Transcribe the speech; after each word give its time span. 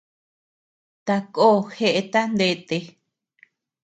Takó 1.05 1.49
jeʼeta 1.75 2.21
ndete. 2.33 2.77